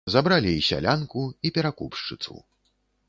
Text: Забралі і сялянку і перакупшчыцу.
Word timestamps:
Забралі 0.13 0.53
і 0.59 0.63
сялянку 0.69 1.21
і 1.49 1.53
перакупшчыцу. 1.59 2.39